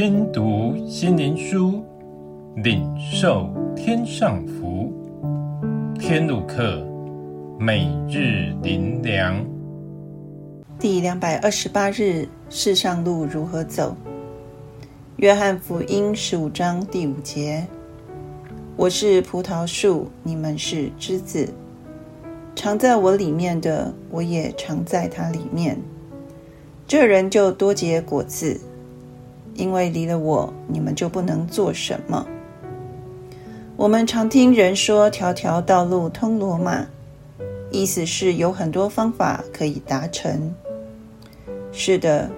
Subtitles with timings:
[0.00, 1.82] 听读心灵书，
[2.54, 4.92] 领受天上福。
[5.98, 6.86] 天路客，
[7.58, 9.44] 每日灵粮。
[10.78, 13.96] 第两百二十八日，世上路如何走？
[15.16, 17.66] 约翰福音十五章第五节：
[18.76, 21.52] 我是葡萄树，你们是枝子。
[22.54, 25.76] 常在我里面的，我也常在他里面。
[26.86, 28.60] 这人就多结果子，
[29.58, 32.26] 因为离了我，你们就不能做什么。
[33.76, 36.86] 我们常听人说“条条道路通罗马”，
[37.70, 40.54] 意思是有很多方法可以达成。
[41.72, 42.30] 是的。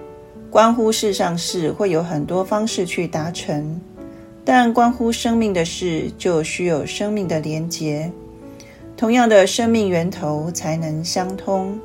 [0.49, 3.79] 关乎世上事，会有很多方式去达成，
[4.43, 8.11] 但关乎生命的事，就需有生命的连结，
[8.97, 11.79] 同样的生命源头才能相通。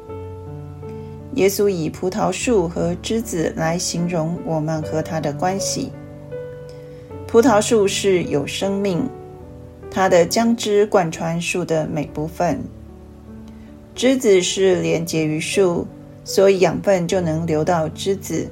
[1.36, 5.92] 耶稣以葡萄树和枝子来形容我们和他的关系。
[7.26, 9.08] 葡萄树是有生命，
[9.90, 12.56] 它的浆汁贯穿树的每部分；
[13.94, 15.86] 枝子是连接于树。
[16.28, 18.48] 所以养分就能流到枝子，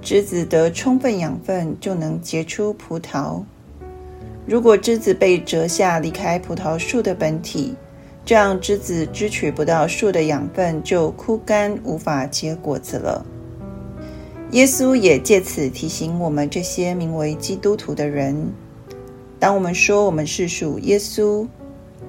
[0.00, 3.42] 枝子得充分养分，就能结出葡萄。
[4.46, 7.74] 如果枝子被折下，离开葡萄树的本体，
[8.24, 13.24] 这样枝子支取不到树的养分，就枯干，无法结果子了。
[14.52, 18.50] 耶稣也借此提醒我们这些名为基督徒的人：
[19.38, 21.46] 当我们说我们是属耶稣，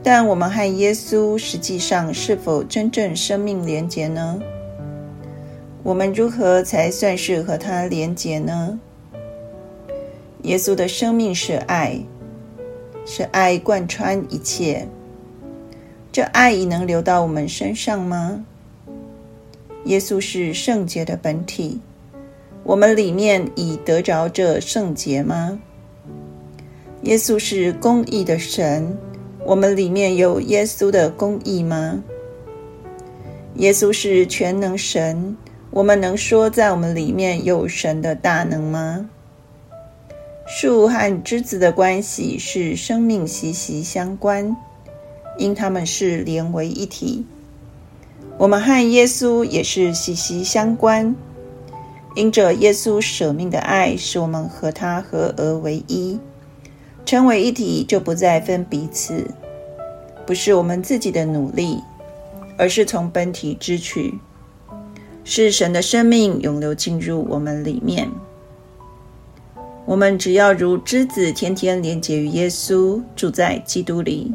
[0.03, 4.39] 但我们和耶稣实际上是否真正生命连结呢？
[5.83, 8.79] 我们如何才算是和他连结呢？
[10.43, 11.99] 耶稣的生命是爱，
[13.05, 14.87] 是爱贯穿一切。
[16.15, 18.45] 这爱已能流到我们身上吗？
[19.83, 21.81] 耶稣是圣洁的本体，
[22.63, 25.59] 我们里面已得着这圣洁吗？
[27.01, 28.97] 耶稣是公义的神。
[29.43, 32.01] 我们里面有耶稣的公义吗？
[33.55, 35.35] 耶稣是全能神，
[35.69, 39.09] 我们能说在我们里面有神的大能吗？
[40.47, 44.55] 树和枝子的关系是生命息息相关，
[45.37, 47.25] 因他们是连为一体。
[48.37, 51.15] 我们和耶稣也是息息相关，
[52.15, 56.19] 因着耶稣舍命的爱，使我们和他合而为一。
[57.05, 59.29] 成为一体，就不再分彼此，
[60.25, 61.79] 不是我们自己的努力，
[62.57, 64.19] 而是从本体支取，
[65.23, 68.09] 是神的生命涌流进入我们里面。
[69.85, 74.33] 我们只要如枝子，天天连结于耶稣，住在基督里，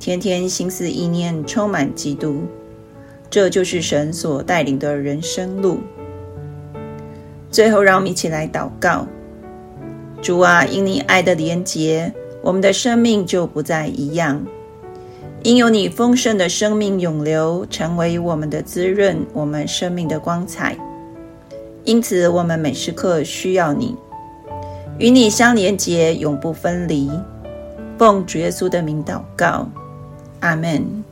[0.00, 2.42] 天天心思意念充满基督，
[3.28, 5.80] 这就是神所带领的人生路。
[7.50, 9.06] 最后，让我们一起来祷告。
[10.22, 14.44] 主啊，因你爱的连结，我们的生命就不再一样。
[15.42, 20.76] 因有你丰盛的生命涌流，成为我们的滋润，我们生命的光彩。
[21.84, 23.96] 因此，我们每时刻需要你，
[24.98, 27.10] 与你相连结，永不分离。
[27.96, 29.68] 奉主耶稣的名祷告，
[30.40, 31.07] 阿门。